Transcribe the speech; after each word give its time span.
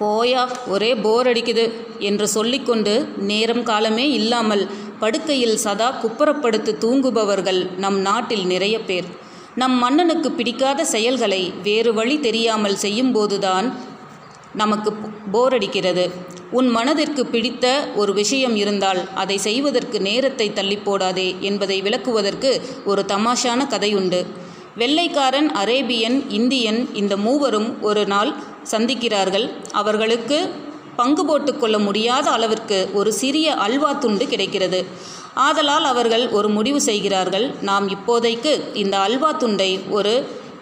போயா 0.00 0.42
ஒரே 0.74 0.90
போர் 1.04 1.28
அடிக்குது 1.30 1.64
என்று 2.08 2.26
சொல்லிக்கொண்டு 2.28 2.94
நேரம் 3.30 3.62
காலமே 3.62 4.06
இல்லாமல் 4.10 4.64
படுக்கையில் 5.02 5.56
சதா 5.56 5.88
குப்புறப்படுத்து 6.02 6.72
தூங்குபவர்கள் 6.84 7.60
நம் 7.76 7.98
நாட்டில் 8.00 8.46
நிறைய 8.46 8.76
பேர். 8.80 9.06
நம் 9.54 9.76
மன்னனுக்கு 9.82 10.28
பிடிக்காத 10.30 10.80
செயல்களை 10.94 11.42
வேறு 11.62 11.92
வழி 11.94 12.16
தெரியாமல் 12.20 12.80
செய்யும்போதுதான் 12.82 13.68
நமக்கு 14.52 14.90
போர் 15.32 15.54
அடிக்கிறது. 15.56 16.04
உன் 16.58 16.68
மனதிற்கு 16.68 17.22
பிடித்த 17.26 17.66
ஒரு 17.94 18.12
விஷயம் 18.12 18.56
இருந்தால் 18.56 19.00
அதை 19.14 19.36
செய்வதற்கு 19.38 19.98
நேரத்தை 20.00 20.46
தள்ளி 20.52 20.78
போடாதே 20.86 21.28
என்பதை 21.48 21.78
விளக்குவதற்கு 21.86 22.50
ஒரு 22.84 23.04
தமாஷான 23.08 23.66
கதையுண்டு. 23.74 24.20
வெள்ளைக்காரன் 24.80 25.48
அரேபியன் 25.60 26.18
இந்தியன் 26.38 26.80
இந்த 27.00 27.14
மூவரும் 27.26 27.70
ஒரு 27.88 28.02
நாள் 28.12 28.30
சந்திக்கிறார்கள். 28.72 29.46
அவர்களுக்கு 29.80 30.38
பங்கு 31.00 31.22
போட்டுக்கொள்ள 31.26 31.76
முடியாத 31.86 32.26
அளவிற்கு 32.30 32.78
ஒரு 32.98 33.10
சிறிய 33.20 33.54
அல்வா 33.64 33.90
துண்டு 34.02 34.24
கிடைக்கிறது. 34.32 34.80
ஆதலால் 35.46 35.86
அவர்கள் 35.92 36.24
ஒரு 36.38 36.48
முடிவு 36.56 36.80
செய்கிறார்கள். 36.88 37.46
நாம் 37.68 37.86
இப்போதைக்கு 37.96 38.52
இந்த 38.82 38.96
அல்வா 39.06 39.30
துண்டை 39.42 39.70
ஒரு 39.98 40.14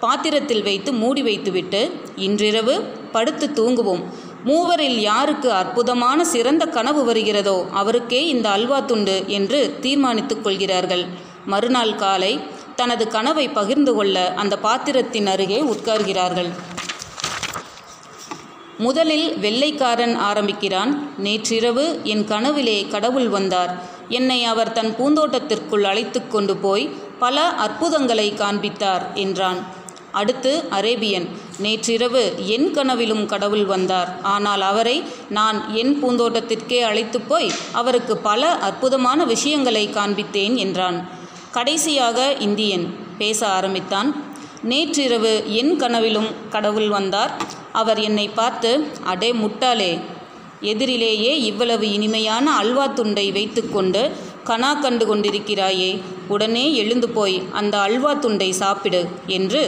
பாத்திரத்தில் 0.00 0.64
வைத்து 0.68 0.90
மூடி 1.02 1.22
வைத்துவிட்டு 1.22 1.82
இன்றிரவு 2.26 2.74
படுத்து 3.14 3.46
தூங்குவோம். 3.58 4.02
மூவரில் 4.48 4.98
யாருக்கு 5.10 5.48
அற்புதமான 5.60 6.18
சிறந்த 6.34 6.64
கனவு 6.76 7.02
வருகிறதோ 7.04 7.58
அவருக்கே 7.80 8.20
இந்த 8.34 8.46
அல்வா 8.56 8.80
துண்டு 8.90 9.16
என்று 9.38 9.60
தீர்மானித்துக் 9.80 10.44
கொள்கிறார்கள். 10.44 11.06
மறுநாள் 11.52 11.96
காலை 12.02 12.30
தனது 12.76 13.08
கனவை 13.08 13.48
பகிர்ந்து 13.48 13.94
கொள்ள 13.94 14.32
அந்த 14.34 14.58
பாத்திரத்தின் 14.58 15.26
அருகே 15.26 15.60
உட்கார்கிறார்கள். 15.62 16.50
முதலில் 18.78 19.38
வெள்ளைக்காரன் 19.38 20.16
ஆரம்பிக்கிறான். 20.16 21.12
நேற்றிரவு 21.16 22.00
என் 22.04 22.24
கனவிலே 22.24 22.88
கடவுள் 22.88 23.28
வந்தார். 23.28 23.72
என்னை 24.08 24.44
அவர் 24.44 24.72
தன் 24.72 24.92
பூந்தோட்டத்திற்குள் 24.98 25.82
அழைத்து 25.82 26.28
கொண்டு 26.28 26.56
போய் 26.56 26.90
பல 27.18 27.42
அற்புதங்களை 27.42 28.34
காண்பித்தார் 28.34 29.06
என்றான். 29.14 29.84
அடுத்து 30.12 30.64
அரேபியன் 30.70 31.26
நேற்றிரவு 31.58 32.22
என் 32.46 32.68
கனவிலும் 32.70 33.26
கடவுள் 33.26 33.64
வந்தார். 33.64 34.20
ஆனால் 34.22 34.60
அவரை 34.60 35.02
நான் 35.28 35.74
என் 35.74 36.04
பூந்தோட்டத்திற்கே 36.04 36.80
அழைத்து 36.80 37.20
போய் 37.20 37.50
அவருக்கு 37.72 38.16
பல 38.16 38.52
அற்புதமான 38.68 39.24
விஷயங்களை 39.24 39.88
காண்பித்தேன் 39.88 40.54
என்றான். 40.54 41.15
கடைசியாக 41.56 42.18
இந்தியன் 42.46 42.84
பேச 43.20 43.40
ஆரம்பித்தான். 43.56 44.08
நேற்றிரவு 44.70 45.32
என் 45.60 45.72
கனவிலும் 45.82 46.28
கடவுள் 46.54 46.88
வந்தார். 46.88 47.32
அவர் 47.80 48.00
என்னை 48.08 48.26
பார்த்து 48.38 48.70
அடே 49.12 49.30
முட்டாளே 49.42 49.92
எதிரிலேயே 50.70 51.32
இவ்வளவு 51.50 51.86
இனிமையான 51.96 52.46
அல்வா 52.60 52.86
துண்டை 52.98 53.26
வைத்துக்கொண்டு 53.36 54.02
கனா 54.50 54.70
கண்டு 54.80 55.04
கொண்டிருக்கிறாயே 55.10 55.90
உடனே 56.34 56.64
எழுந்து 56.82 57.08
போய் 57.16 57.36
அந்த 57.60 57.74
அல்வா 57.86 58.12
துண்டை 58.24 58.50
சாப்பிடு 58.62 59.02
என்று 59.38 59.62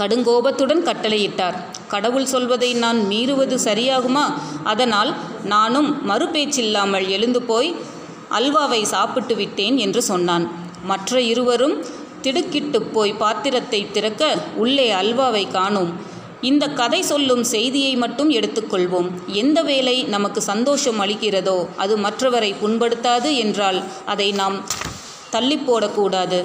கடுங்கோபத்துடன் 0.00 0.86
கட்டளையிட்டார். 0.88 1.56
கடவுள் 1.94 2.30
சொல்வதை 2.34 2.70
நான் 2.84 3.00
மீறுவது 3.10 3.56
சரியாகுமா? 3.68 4.26
அதனால் 4.72 5.10
நானும் 5.44 5.90
மறுபேச்சில்லாமல் 6.10 7.06
எழுந்து 7.16 7.40
போய் 7.50 7.70
அல்வாவை 8.38 8.82
சாப்பிட்டு 8.94 9.34
விட்டேன் 9.36 9.76
என்று 9.76 10.02
சொன்னான். 10.02 10.46
மற்ற 10.90 11.20
இருவரும் 11.32 11.76
திடுக்கிட்டு 12.24 12.78
போய் 12.94 13.12
பாத்திரத்தை 13.22 13.80
திறக்க 13.96 14.22
உள்ளே 14.62 14.88
அல்வாவை 15.00 15.44
காணோம். 15.50 15.92
இந்த 16.50 16.64
கதை 16.80 17.00
சொல்லும் 17.10 17.42
செய்தியை 17.54 17.92
மட்டும் 18.02 18.30
எடுத்துக்கொள்வோம். 18.30 19.08
எந்த 19.42 19.58
வேலை 19.68 19.96
நமக்கு 20.14 20.40
சந்தோஷம் 20.42 21.00
அளிக்கிறதோ 21.04 21.58
அது 21.76 21.96
மற்றவரை 22.06 22.50
புண்படுத்தாது 22.62 23.30
என்றால் 23.44 23.78
அதை 24.14 24.28
நாம் 24.40 24.56
தள்ளி 25.34 25.58
போடக்கூடாது. 25.68 26.40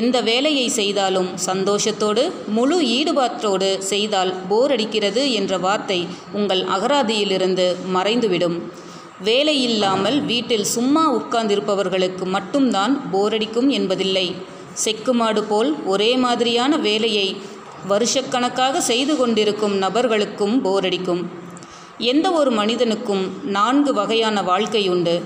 எந்த 0.00 0.16
வேலையை 0.28 0.66
செய்தாலும் 0.78 1.28
சந்தோஷத்தோடு 1.48 2.22
முழு 2.56 2.78
ஈடுபாட்டோடு 2.96 3.68
செய்தால் 3.90 4.32
போர் 4.48 4.72
அடிக்கிறது 4.76 5.24
என்ற 5.32 5.58
வார்த்தை 5.66 6.00
உங்கள் 6.38 6.62
அகராதியிலிருந்து 6.76 7.66
மறைந்துவிடும். 7.96 8.56
வேலையில்லாமல் 9.24 10.24
வீட்டில் 10.24 10.64
சும்மா 10.64 11.14
உட்கார்ந்திருப்பவர்களுக்கு 11.14 12.24
மட்டும்தான் 12.24 13.02
போரடிக்கும் 13.12 13.68
என்பதில்லை. 13.68 14.34
செக்குமாடு 14.84 15.42
போல் 15.42 15.84
ஒரே 15.84 16.16
மாதிரியான 16.16 16.76
வேலையை 16.76 17.36
வருஷக்கணக்காக 17.88 18.76
செய்து 18.78 19.16
கொண்டிருக்கும் 19.16 19.74
நபர்களுக்கும் 19.74 20.64
போரடிக்கும். 20.64 21.24
எந்த 21.98 22.30
ஒரு 22.30 22.50
மனிதனுக்கும் 22.50 23.32
நான்கு 23.42 23.94
வகையான 23.94 24.42
வாழ்க்கை 24.42 24.88
உண்டு. 24.88 25.22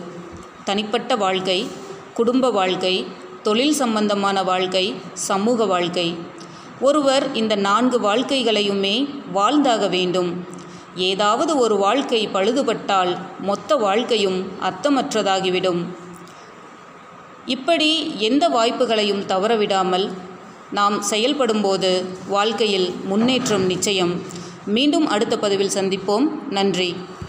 தனிப்பட்ட 0.65 1.17
வாழ்க்கை 1.17 1.67
குடும்ப 2.15 2.51
வாழ்க்கை 2.51 3.07
தொழில் 3.43 3.73
சம்பந்தமான 3.73 4.43
வாழ்க்கை 4.43 4.95
சமூக 5.13 5.67
வாழ்க்கை. 5.67 6.15
ஒருவர் 6.81 7.35
இந்த 7.35 7.55
நான்கு 7.55 8.01
வாழ்க்கைகளையுமே 8.01 9.09
வாழ்ந்தாக 9.33 9.89
வேண்டும். 9.89 10.59
ஏதாவது 10.95 11.57
ஒரு 11.57 11.77
வாழ்க்கை 11.77 12.29
பழுதுபட்டால் 12.29 13.17
மொத்த 13.41 13.77
வாழ்க்கையும் 13.77 14.53
அர்த்தமற்றதாகிவிடும். 14.63 15.87
இப்படி 17.47 18.19
எந்த 18.19 18.49
வாய்ப்புகளையும் 18.49 19.25
தவறவிடாமல் 19.27 20.11
நாம் 20.73 21.03
செயல்படும்போது 21.11 22.05
வாழ்க்கையில் 22.29 22.95
முன்னேற்றம் 23.05 23.67
நிச்சயம். 23.67 24.23
மீண்டும் 24.67 25.09
அடுத்த 25.09 25.39
பதிவில் 25.39 25.75
சந்திப்போம். 25.75 26.29
நன்றி. 26.51 26.97